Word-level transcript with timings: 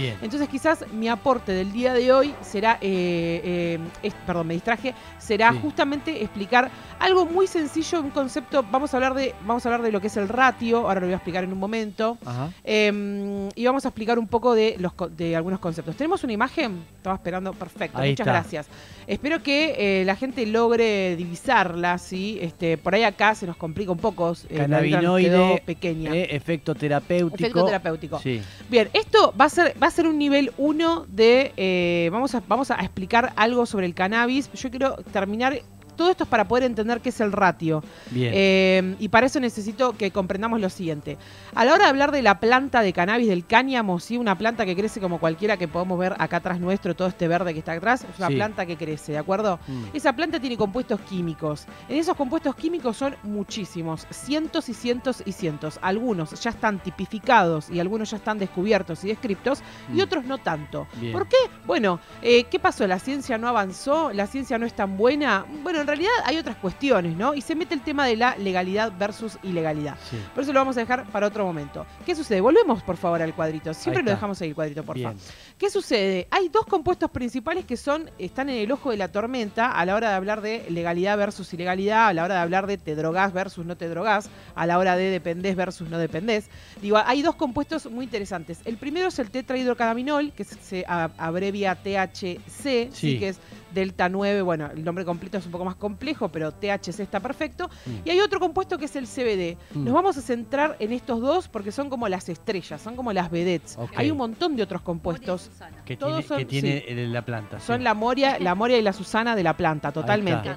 Bien. 0.00 0.18
Entonces 0.20 0.48
quizás 0.48 0.84
mi 0.92 1.08
aporte 1.08 1.52
del 1.52 1.72
día 1.72 1.94
de 1.94 2.12
hoy 2.12 2.34
será, 2.42 2.74
eh, 2.80 3.40
eh, 3.42 3.78
es- 4.02 4.14
perdón, 4.26 4.46
me 4.48 4.54
distraje, 4.54 4.94
será 5.18 5.52
Sí. 5.52 5.58
justamente 5.62 6.22
explicar 6.22 6.70
algo 7.08 7.26
muy 7.26 7.46
sencillo, 7.46 8.00
un 8.00 8.10
concepto, 8.10 8.64
vamos 8.70 8.94
a 8.94 8.96
hablar 8.98 9.14
de, 9.14 9.34
vamos 9.46 9.64
a 9.64 9.68
hablar 9.68 9.82
de 9.82 9.90
lo 9.92 10.00
que 10.00 10.06
es 10.06 10.16
el 10.16 10.28
ratio, 10.28 10.78
ahora 10.86 11.00
lo 11.00 11.06
voy 11.06 11.12
a 11.14 11.16
explicar 11.16 11.42
en 11.44 11.52
un 11.52 11.58
momento. 11.58 12.16
Eh, 12.64 13.48
y 13.54 13.66
vamos 13.66 13.84
a 13.84 13.88
explicar 13.88 14.18
un 14.18 14.28
poco 14.28 14.54
de, 14.54 14.76
los, 14.78 14.92
de 15.16 15.34
algunos 15.34 15.58
conceptos. 15.58 15.96
¿Tenemos 15.96 16.22
una 16.24 16.32
imagen? 16.32 16.84
Estaba 16.96 17.16
esperando. 17.16 17.52
Perfecto. 17.52 17.98
Ahí 17.98 18.10
Muchas 18.10 18.26
está. 18.26 18.32
gracias. 18.40 18.66
Espero 19.06 19.42
que 19.42 20.00
eh, 20.00 20.04
la 20.04 20.14
gente 20.16 20.44
logre 20.46 21.16
divisarla. 21.16 21.98
¿sí? 21.98 22.38
Este, 22.40 22.76
por 22.78 22.94
ahí 22.94 23.02
acá 23.04 23.34
se 23.34 23.46
nos 23.46 23.56
complica 23.56 23.90
un 23.90 23.98
poco. 23.98 24.32
eh, 24.48 24.56
Cannabinoide, 24.56 25.62
pequeña. 25.64 26.14
eh, 26.14 26.28
efecto 26.36 26.74
terapéutico. 26.74 27.36
Efecto 27.44 27.64
terapéutico. 27.64 28.18
Sí. 28.18 28.40
Bien, 28.68 28.88
esto 28.92 29.32
va 29.40 29.46
a 29.46 29.48
ser, 29.48 29.74
va 29.82 29.86
a 29.86 29.90
ser 29.90 30.06
un 30.06 30.18
nivel 30.18 30.52
1 30.58 31.06
de. 31.08 31.52
eh, 31.56 32.08
vamos, 32.12 32.34
a, 32.34 32.42
vamos 32.46 32.70
a 32.70 32.74
explicar 32.76 33.32
algo 33.36 33.64
sobre 33.66 33.86
el 33.86 33.94
cannabis. 33.94 34.50
Yo 34.52 34.70
quiero 34.70 34.96
terminar. 35.12 35.58
Todo 35.98 36.10
esto 36.10 36.24
es 36.24 36.30
para 36.30 36.48
poder 36.48 36.64
entender 36.64 37.00
qué 37.02 37.10
es 37.10 37.20
el 37.20 37.32
ratio. 37.32 37.82
Bien. 38.10 38.32
Eh, 38.34 38.96
y 38.98 39.08
para 39.08 39.26
eso 39.26 39.38
necesito 39.40 39.92
que 39.98 40.10
comprendamos 40.10 40.60
lo 40.60 40.70
siguiente. 40.70 41.18
A 41.54 41.66
la 41.66 41.74
hora 41.74 41.84
de 41.84 41.90
hablar 41.90 42.12
de 42.12 42.22
la 42.22 42.40
planta 42.40 42.80
de 42.80 42.94
cannabis, 42.94 43.28
del 43.28 43.44
cáñamo, 43.44 44.00
¿sí? 44.00 44.16
una 44.16 44.38
planta 44.38 44.64
que 44.64 44.74
crece 44.74 45.00
como 45.00 45.18
cualquiera 45.18 45.56
que 45.58 45.68
podemos 45.68 45.98
ver 45.98 46.14
acá 46.18 46.36
atrás 46.38 46.60
nuestro, 46.60 46.94
todo 46.96 47.08
este 47.08 47.28
verde 47.28 47.52
que 47.52 47.58
está 47.58 47.72
atrás, 47.72 48.06
es 48.10 48.18
una 48.18 48.28
Sí. 48.28 48.34
planta 48.36 48.64
que 48.64 48.76
crece, 48.78 49.12
¿de 49.12 49.18
acuerdo? 49.18 49.58
Mm. 49.66 49.84
Esa 49.92 50.14
planta 50.14 50.40
tiene 50.40 50.56
compuestos 50.56 51.00
químicos. 51.00 51.66
En 51.88 51.96
esos 51.98 52.16
compuestos 52.16 52.54
químicos 52.54 52.96
son 52.96 53.16
muchísimos, 53.24 54.06
cientos 54.10 54.68
y 54.68 54.74
cientos 54.74 55.22
y 55.26 55.32
cientos. 55.32 55.78
Algunos 55.82 56.40
ya 56.40 56.50
están 56.50 56.78
tipificados 56.78 57.70
y 57.70 57.80
algunos 57.80 58.10
ya 58.12 58.18
están 58.18 58.38
descubiertos 58.38 59.02
y 59.04 59.08
descriptos 59.08 59.62
y 59.92 59.96
Mm. 59.96 60.02
otros 60.02 60.24
no 60.26 60.38
tanto. 60.38 60.86
Bien. 61.00 61.12
¿Por 61.12 61.26
qué? 61.26 61.36
Bueno, 61.66 61.98
eh, 62.22 62.44
¿qué 62.44 62.60
pasó? 62.60 62.86
¿La 62.86 63.00
ciencia 63.00 63.36
no 63.36 63.48
avanzó? 63.48 64.12
¿La 64.12 64.26
ciencia 64.28 64.58
no 64.58 64.66
es 64.66 64.74
tan 64.74 64.96
buena? 64.96 65.44
Bueno, 65.64 65.80
en 65.80 65.87
realidad 65.88 66.12
hay 66.24 66.38
otras 66.38 66.56
cuestiones, 66.56 67.16
¿no? 67.16 67.34
Y 67.34 67.40
se 67.40 67.54
mete 67.54 67.74
el 67.74 67.82
tema 67.82 68.06
de 68.06 68.16
la 68.16 68.36
legalidad 68.36 68.92
versus 68.98 69.38
ilegalidad. 69.42 69.96
Sí. 70.08 70.16
Por 70.34 70.44
eso 70.44 70.52
lo 70.52 70.60
vamos 70.60 70.76
a 70.76 70.80
dejar 70.80 71.06
para 71.10 71.26
otro 71.26 71.44
momento. 71.44 71.84
¿Qué 72.06 72.14
sucede? 72.14 72.40
Volvemos, 72.40 72.82
por 72.82 72.96
favor, 72.96 73.20
al 73.20 73.34
cuadrito. 73.34 73.74
Siempre 73.74 74.02
lo 74.02 74.10
dejamos 74.10 74.40
ahí, 74.40 74.50
el 74.50 74.54
cuadrito, 74.54 74.84
por 74.84 74.98
favor. 74.98 75.18
¿Qué 75.58 75.70
sucede? 75.70 76.28
Hay 76.30 76.48
dos 76.48 76.66
compuestos 76.66 77.10
principales 77.10 77.64
que 77.64 77.76
son 77.76 78.10
están 78.18 78.48
en 78.48 78.58
el 78.58 78.70
ojo 78.70 78.90
de 78.90 78.96
la 78.96 79.08
tormenta 79.08 79.72
a 79.72 79.84
la 79.84 79.94
hora 79.94 80.10
de 80.10 80.14
hablar 80.14 80.40
de 80.40 80.64
legalidad 80.70 81.18
versus 81.18 81.52
ilegalidad, 81.52 82.08
a 82.08 82.12
la 82.12 82.24
hora 82.24 82.34
de 82.36 82.40
hablar 82.40 82.66
de 82.66 82.78
te 82.78 82.94
drogás 82.94 83.32
versus 83.32 83.66
no 83.66 83.76
te 83.76 83.88
drogás, 83.88 84.30
a 84.54 84.66
la 84.66 84.78
hora 84.78 84.96
de 84.96 85.10
dependés 85.10 85.56
versus 85.56 85.88
no 85.88 85.98
dependés. 85.98 86.48
Digo, 86.80 86.98
hay 87.04 87.22
dos 87.22 87.34
compuestos 87.34 87.90
muy 87.90 88.04
interesantes. 88.04 88.60
El 88.64 88.76
primero 88.76 89.08
es 89.08 89.18
el 89.18 89.30
tetrahidrocannabinol, 89.30 90.32
que 90.32 90.44
se 90.44 90.84
abrevia 90.86 91.74
THC, 91.74 92.40
¿sí? 92.46 92.88
Sí. 92.92 93.18
que 93.18 93.28
es 93.30 93.40
delta 93.74 94.08
9, 94.08 94.42
bueno, 94.42 94.70
el 94.74 94.84
nombre 94.84 95.04
completo 95.04 95.38
es 95.38 95.46
un 95.46 95.52
poco 95.52 95.64
más 95.64 95.76
complejo, 95.76 96.28
pero 96.28 96.52
THC 96.52 97.00
está 97.00 97.20
perfecto. 97.20 97.68
Mm. 97.86 97.90
Y 98.06 98.10
hay 98.10 98.20
otro 98.20 98.40
compuesto 98.40 98.78
que 98.78 98.86
es 98.86 98.96
el 98.96 99.06
CBD. 99.06 99.56
Mm. 99.74 99.84
Nos 99.84 99.94
vamos 99.94 100.16
a 100.16 100.20
centrar 100.22 100.76
en 100.78 100.92
estos 100.92 101.20
dos 101.20 101.48
porque 101.48 101.72
son 101.72 101.90
como 101.90 102.08
las 102.08 102.28
estrellas, 102.28 102.80
son 102.80 102.96
como 102.96 103.12
las 103.12 103.30
vedettes. 103.30 103.78
Hay 103.96 104.10
un 104.10 104.18
montón 104.18 104.56
de 104.56 104.62
otros 104.62 104.82
compuestos. 104.82 105.50
Que 105.84 105.96
Todos 105.96 106.12
tiene, 106.12 106.28
son- 106.28 106.38
que 106.38 106.44
tiene 106.44 106.78
sí. 106.80 106.84
el- 106.88 107.12
la 107.12 107.22
planta. 107.24 107.60
Son 107.60 107.82
la 107.84 107.94
Moria, 107.94 108.38
la 108.38 108.54
Moria 108.54 108.78
y 108.78 108.82
la 108.82 108.92
Susana 108.92 109.34
de 109.36 109.42
la 109.42 109.56
planta, 109.56 109.92
totalmente. 109.92 110.50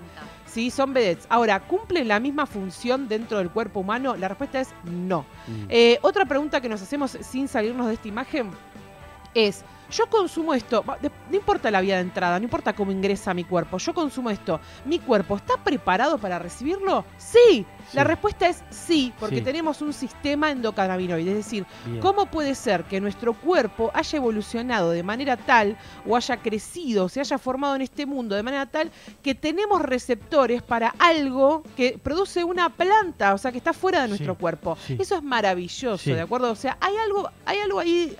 Sí, 0.45 0.69
son 0.69 0.93
vedettes. 0.93 1.25
Ahora, 1.29 1.61
¿cumplen 1.61 2.09
la 2.09 2.19
misma 2.19 2.45
función 2.45 3.07
dentro 3.07 3.37
del 3.37 3.49
cuerpo 3.49 3.79
humano? 3.79 4.17
La 4.17 4.27
respuesta 4.27 4.59
es 4.59 4.67
no. 4.83 5.21
Mm. 5.47 5.65
Eh, 5.69 5.97
otra 6.01 6.25
pregunta 6.25 6.59
que 6.59 6.67
nos 6.67 6.81
hacemos 6.81 7.17
sin 7.21 7.47
salirnos 7.47 7.87
de 7.87 7.93
esta 7.93 8.09
imagen 8.09 8.51
es, 9.33 9.63
yo 9.91 10.07
consumo 10.09 10.53
esto, 10.53 10.85
no 11.29 11.35
importa 11.35 11.69
la 11.69 11.81
vía 11.81 11.95
de 11.95 12.01
entrada, 12.01 12.39
no 12.39 12.45
importa 12.45 12.71
cómo 12.73 12.93
ingresa 12.93 13.31
a 13.31 13.33
mi 13.33 13.43
cuerpo, 13.43 13.77
yo 13.77 13.93
consumo 13.93 14.29
esto, 14.29 14.61
¿mi 14.85 14.99
cuerpo 14.99 15.35
está 15.35 15.57
preparado 15.57 16.17
para 16.17 16.39
recibirlo? 16.39 17.03
Sí. 17.17 17.65
La 17.91 18.05
respuesta 18.05 18.47
es 18.47 18.63
sí, 18.69 19.11
porque 19.19 19.37
Sí. 19.37 19.41
tenemos 19.41 19.81
un 19.81 19.91
sistema 19.91 20.49
endocannabinoide, 20.49 21.31
es 21.31 21.35
decir, 21.37 21.65
Bien. 21.85 21.99
¿Cómo 21.99 22.25
puede 22.27 22.55
ser 22.55 22.85
que 22.85 23.01
nuestro 23.01 23.33
cuerpo 23.33 23.91
haya 23.93 24.15
evolucionado 24.17 24.91
de 24.91 25.03
manera 25.03 25.35
tal 25.35 25.75
o 26.07 26.15
haya 26.15 26.37
crecido, 26.37 27.09
se 27.09 27.19
haya 27.19 27.37
formado 27.37 27.75
en 27.75 27.81
este 27.81 28.05
mundo 28.05 28.33
de 28.35 28.43
manera 28.43 28.65
tal 28.67 28.91
que 29.21 29.35
tenemos 29.35 29.81
receptores 29.81 30.61
para 30.61 30.95
algo 30.99 31.63
que 31.75 31.99
produce 32.01 32.45
una 32.45 32.69
planta, 32.69 33.33
o 33.33 33.37
sea, 33.37 33.51
que 33.51 33.57
está 33.57 33.73
fuera 33.73 34.03
de 34.03 34.07
nuestro 34.07 34.35
Sí, 34.35 34.39
cuerpo? 34.39 34.77
Eso 34.97 35.15
es 35.17 35.23
maravilloso. 35.23 36.09
¿de 36.13 36.21
acuerdo? 36.21 36.49
O 36.51 36.55
sea, 36.55 36.77
hay 36.79 36.95
algo, 36.95 37.29
hay 37.45 37.57
algo 37.59 37.79
ahí 37.79 38.15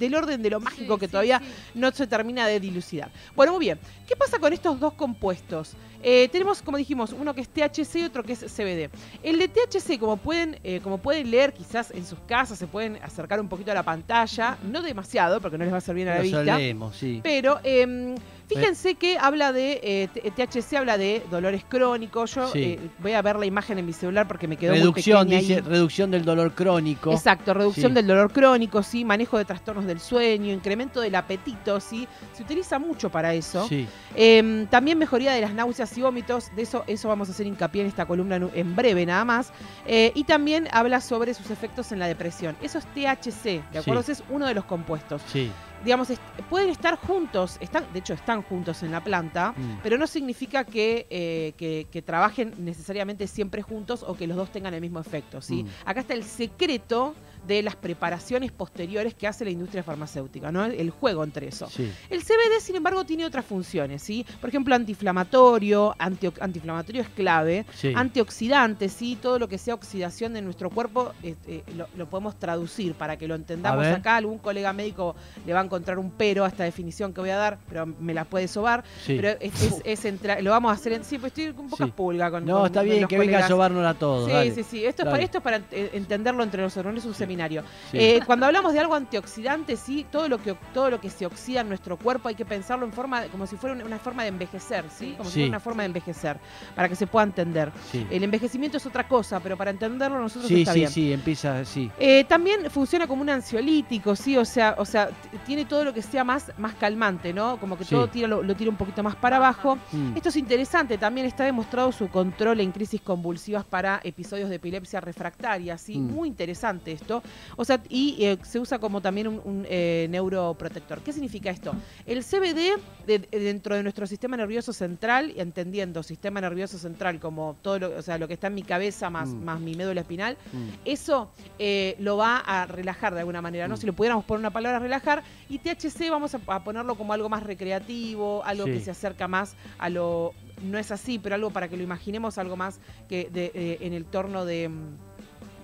del 0.00 0.14
orden 0.16 0.42
de 0.42 0.50
lo 0.50 0.58
mágico 0.58 0.98
que 0.98 1.06
todavía 1.06 1.40
no 1.74 1.92
se 1.92 2.08
termina 2.08 2.46
de 2.48 2.58
dilucidar. 2.58 3.12
Bueno, 3.36 3.52
muy 3.52 3.60
bien. 3.66 3.78
¿Qué 4.08 4.16
pasa 4.16 4.40
con 4.40 4.52
estos 4.52 4.80
dos 4.80 4.94
compuestos? 4.94 5.76
Eh, 6.02 6.28
tenemos, 6.32 6.62
como 6.62 6.78
dijimos, 6.78 7.12
uno 7.12 7.34
que 7.34 7.42
es 7.42 7.48
THC 7.48 7.96
y 7.96 8.04
otro 8.04 8.22
que 8.24 8.32
es 8.32 8.40
CBD. 8.40 8.90
El 9.22 9.38
de 9.38 9.48
THC, 9.48 9.98
como 9.98 10.16
pueden, 10.16 10.58
eh, 10.64 10.80
como 10.82 10.98
pueden 10.98 11.30
leer 11.30 11.52
quizás 11.52 11.90
en 11.90 12.06
sus 12.06 12.18
casas, 12.20 12.58
se 12.58 12.66
pueden 12.66 12.96
acercar 13.02 13.38
un 13.38 13.48
poquito 13.48 13.70
a 13.70 13.74
la 13.74 13.82
pantalla, 13.82 14.56
no 14.64 14.80
demasiado, 14.80 15.40
porque 15.40 15.58
no 15.58 15.64
les 15.64 15.72
va 15.72 15.76
a 15.76 15.78
hacer 15.78 15.94
bien 15.94 16.08
a 16.08 16.12
la 16.12 16.16
Lo 16.16 16.22
vista. 16.22 16.38
solemos, 16.38 16.96
sí. 16.96 17.20
Pero 17.22 17.60
em, 17.62 18.14
fíjense 18.54 18.94
que 18.96 19.18
habla 19.18 19.52
de, 19.52 19.80
eh, 19.82 20.30
THC 20.36 20.76
habla 20.76 20.98
de 20.98 21.22
dolores 21.30 21.64
crónicos. 21.68 22.34
Yo 22.34 22.48
Sí. 22.52 22.62
eh, 22.62 22.80
voy 22.98 23.12
a 23.12 23.22
ver 23.22 23.36
la 23.36 23.46
imagen 23.46 23.78
en 23.78 23.86
mi 23.86 23.92
celular 23.92 24.26
porque 24.28 24.46
me 24.48 24.56
quedó 24.56 24.72
Reducción, 24.72 25.26
muy 25.26 25.36
dice, 25.36 25.54
ahí. 25.56 25.60
reducción 25.60 26.10
del 26.10 26.24
dolor 26.24 26.52
crónico. 26.54 27.12
Exacto, 27.12 27.54
reducción 27.54 27.92
Sí. 27.92 27.94
del 27.94 28.06
dolor 28.06 28.32
crónico, 28.32 28.82
sí, 28.82 29.04
manejo 29.04 29.38
de 29.38 29.44
trastornos 29.44 29.86
del 29.86 30.00
sueño, 30.00 30.52
incremento 30.52 31.00
del 31.00 31.14
apetito, 31.14 31.80
sí, 31.80 32.06
se 32.32 32.42
utiliza 32.42 32.78
mucho 32.78 33.10
para 33.10 33.34
eso. 33.34 33.66
Sí. 33.68 33.86
Em, 34.14 34.66
también 34.66 34.98
mejoría 34.98 35.32
de 35.32 35.40
las 35.40 35.54
náuseas 35.54 35.96
y 35.96 36.02
vómitos, 36.02 36.54
de 36.56 36.62
eso, 36.62 36.84
eso 36.86 37.08
vamos 37.08 37.28
a 37.28 37.32
hacer 37.32 37.46
hincapié 37.46 37.82
en 37.82 37.88
esta 37.88 38.06
columna 38.06 38.36
en, 38.54 38.76
breve 38.76 39.06
nada 39.06 39.24
más. 39.24 39.52
Eh, 39.86 40.12
y 40.14 40.24
también 40.24 40.68
habla 40.72 41.00
sobre 41.00 41.34
sus 41.34 41.50
efectos 41.50 41.92
en 41.92 41.98
la 41.98 42.06
depresión. 42.06 42.56
Eso 42.62 42.78
es 42.78 42.86
THC, 42.94 43.62
¿de 43.72 43.78
acuerdo? 43.78 44.00
Ese 44.00 44.12
es 44.12 44.22
uno 44.30 44.46
de 44.46 44.54
los 44.54 44.64
compuestos. 44.64 45.22
Sí. 45.26 45.50
Digamos, 45.84 46.10
est- 46.10 46.20
pueden 46.50 46.68
estar 46.70 46.96
juntos, 46.96 47.56
están, 47.60 47.84
de 47.92 48.00
hecho 48.00 48.12
están 48.14 48.42
juntos 48.42 48.82
en 48.82 48.92
la 48.92 49.02
planta, 49.02 49.52
Mm. 49.56 49.78
pero 49.82 49.96
no 49.96 50.06
significa 50.06 50.64
que, 50.64 51.06
eh, 51.10 51.54
que, 51.56 51.86
que 51.90 52.02
trabajen 52.02 52.52
necesariamente 52.58 53.26
siempre 53.26 53.62
juntos 53.62 54.04
o 54.06 54.14
que 54.14 54.26
los 54.26 54.36
dos 54.36 54.50
tengan 54.52 54.74
el 54.74 54.80
mismo 54.80 55.00
efecto. 55.00 55.40
¿sí? 55.40 55.64
Mm. 55.64 55.68
Acá 55.86 56.00
está 56.00 56.14
el 56.14 56.24
secreto 56.24 57.14
de 57.46 57.62
las 57.62 57.76
preparaciones 57.76 58.52
posteriores 58.52 59.14
que 59.14 59.26
hace 59.26 59.44
la 59.44 59.50
industria 59.50 59.82
farmacéutica, 59.82 60.52
¿no? 60.52 60.64
El 60.66 60.90
juego 60.90 61.24
entre 61.24 61.48
eso. 61.48 61.68
Sí. 61.68 61.90
El 62.08 62.22
CBD, 62.22 62.60
sin 62.60 62.76
embargo, 62.76 63.04
tiene 63.04 63.24
otras 63.24 63.44
funciones, 63.44 64.02
¿sí? 64.02 64.24
Por 64.40 64.48
ejemplo, 64.50 64.74
antiinflamatorio, 64.74 65.94
antiinflamatorio 65.98 67.02
es 67.02 67.08
clave, 67.08 67.64
Sí. 67.74 67.92
antioxidante, 67.94 68.88
¿sí? 68.88 69.16
Todo 69.20 69.38
lo 69.38 69.48
que 69.48 69.58
sea 69.58 69.74
oxidación 69.74 70.32
de 70.32 70.42
nuestro 70.42 70.70
cuerpo 70.70 71.12
eh, 71.22 71.34
eh, 71.46 71.62
lo, 71.76 71.86
lo 71.96 72.06
podemos 72.08 72.38
traducir 72.38 72.94
para 72.94 73.16
que 73.16 73.26
lo 73.28 73.34
entendamos 73.34 73.86
acá. 73.86 74.16
Algún 74.16 74.38
colega 74.38 74.72
médico 74.72 75.14
le 75.46 75.52
va 75.52 75.60
a 75.60 75.64
encontrar 75.64 75.98
un 75.98 76.10
pero 76.10 76.44
a 76.44 76.48
esta 76.48 76.64
definición 76.64 77.12
que 77.12 77.20
voy 77.20 77.30
a 77.30 77.36
dar, 77.36 77.58
pero 77.68 77.86
me 77.86 78.14
la 78.14 78.24
puede 78.24 78.48
sobar. 78.48 78.84
Sí. 79.04 79.16
Pero 79.16 79.30
es, 79.40 79.62
es- 79.62 79.82
es 79.84 80.04
entra- 80.04 80.40
lo 80.40 80.50
vamos 80.50 80.70
a 80.70 80.74
hacer 80.74 80.92
en... 80.92 81.04
Sí, 81.04 81.18
pues 81.18 81.30
estoy 81.32 81.52
con 81.52 81.68
pocas 81.68 81.86
Sí. 81.88 81.92
pulgas 81.96 82.30
con 82.30 82.44
No, 82.44 82.58
con- 82.58 82.66
está 82.66 82.82
bien 82.82 83.06
que 83.08 83.18
venga 83.18 83.44
a 83.44 83.48
sobárnosla 83.48 83.90
a 83.90 83.94
todos. 83.94 84.26
Sí, 84.26 84.32
dale. 84.32 84.54
sí, 84.54 84.62
sí. 84.62 84.84
Esto 84.84 85.02
es, 85.02 85.06
Dale. 85.06 85.10
para, 85.10 85.22
esto 85.24 85.38
es 85.38 85.44
para 85.44 85.56
eh, 85.70 85.90
entenderlo 85.94 86.42
entre 86.42 86.62
nosotros, 86.62 86.92
no 86.92 86.98
es 86.98 87.04
un 87.06 87.14
seminario. 87.30 87.62
Sí. 87.92 87.98
Eh, 87.98 88.20
cuando 88.26 88.46
hablamos 88.46 88.72
de 88.72 88.80
algo 88.80 88.94
antioxidante, 88.94 89.76
sí, 89.76 90.04
todo 90.10 90.28
lo 90.28 90.38
que 90.38 90.56
todo 90.74 90.90
lo 90.90 91.00
que 91.00 91.10
se 91.10 91.26
oxida 91.26 91.60
en 91.60 91.68
nuestro 91.68 91.96
cuerpo 91.96 92.28
hay 92.28 92.34
que 92.34 92.44
pensarlo 92.44 92.84
en 92.84 92.92
forma 92.92 93.22
como 93.30 93.46
si 93.46 93.56
fuera 93.56 93.76
una, 93.84 93.98
forma 93.98 94.22
de 94.22 94.30
envejecer, 94.30 94.84
sí, 94.90 95.14
como 95.16 95.28
si 95.30 95.34
Sí. 95.34 95.40
fuera 95.40 95.48
una 95.50 95.60
forma 95.60 95.82
de 95.84 95.86
envejecer, 95.86 96.38
para 96.74 96.88
que 96.88 96.96
se 96.96 97.06
pueda 97.06 97.24
entender. 97.24 97.70
Sí. 97.92 98.04
El 98.10 98.24
envejecimiento 98.24 98.78
es 98.78 98.86
otra 98.86 99.06
cosa, 99.06 99.38
pero 99.40 99.56
para 99.56 99.70
entenderlo 99.70 100.18
nosotros 100.18 100.48
Sí, 100.48 100.60
está 100.62 100.72
sí, 100.72 100.78
bien. 100.80 100.90
sí, 100.90 101.12
empieza 101.12 101.58
así. 101.60 101.90
Eh, 102.00 102.24
también 102.24 102.68
funciona 102.70 103.06
como 103.06 103.22
un 103.22 103.30
ansiolítico, 103.30 104.16
sí, 104.16 104.36
o 104.36 104.44
sea, 104.44 104.74
o 104.78 104.84
sea, 104.84 105.10
tiene 105.46 105.64
todo 105.66 105.84
lo 105.84 105.94
que 105.94 106.02
sea 106.02 106.24
más, 106.24 106.50
más 106.58 106.74
calmante, 106.74 107.32
¿no? 107.32 107.58
Como 107.58 107.78
que 107.78 107.84
Sí. 107.84 107.90
todo 107.90 108.08
tira, 108.08 108.26
lo, 108.26 108.42
lo 108.42 108.56
tira 108.56 108.70
un 108.70 108.76
poquito 108.76 109.02
más 109.04 109.14
para 109.14 109.36
abajo. 109.36 109.78
Mm. 109.92 110.16
Esto 110.16 110.30
es 110.30 110.36
interesante, 110.36 110.98
también 110.98 111.26
está 111.26 111.44
demostrado 111.44 111.92
su 111.92 112.08
control 112.08 112.58
en 112.60 112.72
crisis 112.72 113.00
convulsivas 113.00 113.64
para 113.64 114.00
episodios 114.02 114.48
de 114.48 114.56
epilepsia 114.56 115.00
refractaria, 115.00 115.78
¿sí? 115.78 115.98
Mm. 115.98 116.10
Muy 116.14 116.28
interesante 116.28 116.92
esto. 116.92 117.19
O 117.56 117.64
sea, 117.64 117.80
y 117.88 118.16
eh, 118.24 118.38
se 118.42 118.58
usa 118.58 118.78
como 118.78 119.00
también 119.00 119.28
un, 119.28 119.40
un, 119.44 119.66
eh, 119.68 120.06
neuroprotector. 120.10 121.00
¿Qué 121.00 121.12
significa 121.12 121.50
esto? 121.50 121.72
El 122.06 122.22
CBD 122.24 122.78
de- 123.06 123.18
de- 123.18 123.38
dentro 123.40 123.74
de 123.74 123.82
nuestro 123.82 124.06
sistema 124.06 124.36
nervioso 124.36 124.72
central, 124.72 125.32
y 125.36 125.40
entendiendo 125.40 126.02
sistema 126.02 126.40
nervioso 126.40 126.78
central 126.78 127.18
como 127.20 127.56
todo 127.62 127.78
lo, 127.78 127.96
o 127.98 128.02
sea, 128.02 128.18
lo 128.18 128.28
que 128.28 128.34
está 128.34 128.46
en 128.48 128.54
mi 128.54 128.62
cabeza 128.62 129.10
más, 129.10 129.28
Mm. 129.30 129.44
más 129.44 129.60
mi 129.60 129.74
médula 129.74 130.00
espinal, 130.02 130.36
Mm. 130.52 130.68
eso 130.84 131.30
eh, 131.58 131.96
lo 131.98 132.16
va 132.16 132.38
a 132.38 132.66
relajar 132.66 133.12
de 133.14 133.20
alguna 133.20 133.42
manera, 133.42 133.68
¿no? 133.68 133.74
Mm. 133.74 133.78
Si 133.78 133.86
lo 133.86 133.92
pudiéramos 133.92 134.24
poner 134.24 134.40
una 134.40 134.50
palabra 134.52 134.78
relajar, 134.78 135.22
y 135.48 135.58
THC 135.58 136.10
vamos 136.10 136.34
a, 136.34 136.40
a 136.46 136.64
ponerlo 136.64 136.94
como 136.94 137.12
algo 137.12 137.28
más 137.28 137.42
recreativo, 137.42 138.42
algo 138.44 138.64
Sí. 138.66 138.72
que 138.72 138.80
se 138.80 138.90
acerca 138.90 139.28
más 139.28 139.54
a 139.78 139.88
lo, 139.88 140.32
no 140.62 140.78
es 140.78 140.90
así, 140.90 141.18
pero 141.18 141.34
algo 141.34 141.50
para 141.50 141.68
que 141.68 141.76
lo 141.76 141.82
imaginemos, 141.82 142.38
algo 142.38 142.56
más 142.56 142.80
que 143.08 143.28
de, 143.32 143.50
eh, 143.54 143.78
en 143.80 143.92
el 143.94 144.04
torno 144.04 144.44
de... 144.44 144.70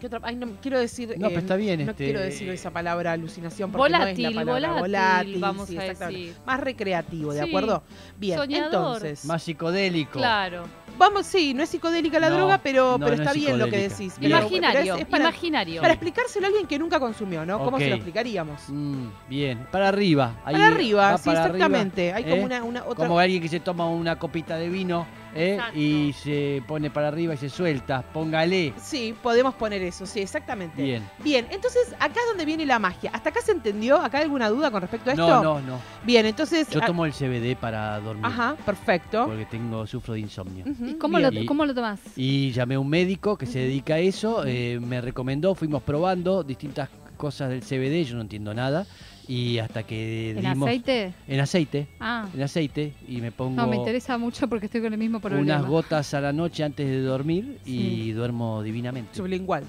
¿qué 0.00 0.06
otra? 0.06 0.20
Ay, 0.22 0.36
no 0.36 0.48
quiero 0.62 0.78
decir. 0.78 1.14
No, 1.18 1.28
pero 1.28 1.40
está 1.40 1.56
bien, 1.56 1.84
No 1.84 1.90
este, 1.92 2.04
quiero 2.04 2.20
decir 2.20 2.48
esa 2.50 2.70
palabra 2.70 3.12
alucinación 3.12 3.70
porque 3.72 3.90
no 3.92 3.98
Volátil, 3.98 4.26
es 4.26 4.34
la 4.34 4.44
palabra 4.44 4.80
volátil, 4.80 5.38
vamos 5.40 5.68
sí, 5.68 5.76
a 5.78 5.84
exactamente. 5.84 6.20
decir. 6.20 6.36
Más 6.46 6.60
recreativo, 6.60 7.32
¿de 7.32 7.42
Sí. 7.42 7.48
acuerdo? 7.48 7.82
Bien, 8.18 8.38
Soñador. 8.38 8.66
entonces. 8.96 9.24
Más 9.24 9.42
psicodélico. 9.42 10.18
Claro. 10.18 10.64
Vamos, 10.98 11.26
sí, 11.26 11.52
no 11.52 11.62
es 11.62 11.68
psicodélica 11.68 12.18
la 12.18 12.30
No, 12.30 12.36
droga, 12.38 12.58
pero, 12.62 12.92
no, 12.92 13.04
pero 13.04 13.16
no 13.16 13.22
está 13.22 13.32
es 13.32 13.36
bien 13.36 13.58
lo 13.58 13.66
que 13.68 13.76
decís. 13.88 14.14
Pero- 14.18 14.38
Imaginario, 14.38 14.80
pero 14.80 14.94
es- 14.94 15.00
es 15.02 15.06
para, 15.06 15.24
imaginario. 15.24 15.80
para 15.82 15.92
explicárselo 15.92 16.46
a 16.46 16.48
alguien 16.48 16.66
que 16.66 16.78
nunca 16.78 16.98
consumió, 16.98 17.44
¿no? 17.44 17.58
¿Cómo 17.58 17.78
se 17.78 17.88
lo 17.90 17.96
explicaríamos? 17.96 18.62
Mm, 18.68 19.08
bien, 19.28 19.66
para 19.70 19.88
arriba. 19.88 20.36
ahí 20.44 20.54
para 20.54 20.68
arriba, 20.68 21.18
sí, 21.18 21.24
para 21.26 21.44
arriba, 21.44 21.56
exactamente. 21.66 22.12
Hay 22.14 22.24
¿eh? 22.24 22.30
como 22.30 22.44
una, 22.44 22.64
una 22.64 22.84
otra. 22.84 23.06
Como 23.06 23.18
alguien 23.18 23.42
que 23.42 23.48
se 23.48 23.60
toma 23.60 23.88
una 23.90 24.18
copita 24.18 24.56
de 24.56 24.70
vino 24.70 25.06
¿eh? 25.36 25.58
Y 25.74 26.12
se 26.14 26.62
pone 26.66 26.90
para 26.90 27.08
arriba 27.08 27.34
y 27.34 27.36
se 27.36 27.48
suelta. 27.48 28.02
Póngale. 28.12 28.72
Sí, 28.82 29.14
podemos 29.22 29.54
poner 29.54 29.82
eso, 29.82 30.06
sí, 30.06 30.20
exactamente. 30.20 30.82
Bien. 30.82 31.02
Bien, 31.22 31.46
entonces 31.50 31.94
acá 32.00 32.20
es 32.20 32.26
donde 32.28 32.44
viene 32.44 32.66
la 32.66 32.78
magia. 32.78 33.10
¿Hasta 33.12 33.30
acá 33.30 33.40
se 33.42 33.52
entendió? 33.52 33.98
¿Acá 34.00 34.18
hay 34.18 34.24
alguna 34.24 34.48
duda 34.48 34.70
con 34.70 34.80
respecto 34.80 35.10
a 35.10 35.12
esto? 35.12 35.26
No, 35.26 35.42
no, 35.42 35.60
no. 35.60 35.78
Bien, 36.04 36.26
entonces. 36.26 36.68
Yo 36.70 36.80
tomo 36.80 37.04
el 37.06 37.12
CBD 37.12 37.56
para 37.56 37.98
dormir. 38.00 38.26
Ajá, 38.26 38.56
perfecto. 38.64 39.26
Porque 39.26 39.46
tengo, 39.46 39.86
sufro 39.86 40.14
de 40.14 40.20
insomnio. 40.20 40.64
¿Y 40.66 40.94
cómo 40.94 41.18
bien. 41.18 41.34
lo, 41.34 41.40
Y- 41.42 41.46
cómo 41.46 41.64
lo 41.64 41.74
tomás? 41.74 42.00
Y 42.16 42.50
llamé 42.52 42.76
a 42.76 42.80
un 42.80 42.88
médico 42.88 43.36
que 43.36 43.46
se 43.46 43.58
dedica 43.60 43.94
a 43.94 43.98
eso, 43.98 44.44
eh, 44.46 44.78
me 44.80 45.00
recomendó, 45.00 45.54
fuimos 45.54 45.82
probando 45.82 46.42
distintas 46.42 46.88
cosas 47.16 47.48
del 47.48 47.62
CBD, 47.62 48.04
yo 48.04 48.14
no 48.16 48.20
entiendo 48.22 48.52
nada, 48.52 48.86
y 49.28 49.58
hasta 49.58 49.82
que 49.82 50.30
¿En 50.30 50.40
dimos... 50.40 50.68
aceite? 50.68 51.12
En 51.26 51.40
aceite, 51.40 51.86
Ah, 52.00 52.26
en 52.34 52.42
aceite, 52.42 52.92
y 53.08 53.20
me 53.20 53.32
pongo 53.32 53.56
no, 53.60 53.66
me 53.66 53.76
interesa 53.76 54.16
mucho 54.18 54.48
porque 54.48 54.66
estoy 54.66 54.80
con 54.82 54.92
el 54.92 54.98
mismo 54.98 55.20
problema. 55.20 55.42
unas 55.42 55.66
gotas 55.66 56.14
a 56.14 56.20
la 56.20 56.32
noche 56.32 56.62
antes 56.64 56.86
de 56.86 57.00
dormir 57.00 57.58
y 57.64 57.70
Sí. 57.78 58.12
duermo 58.12 58.62
divinamente. 58.62 59.16
Sublingual. 59.16 59.64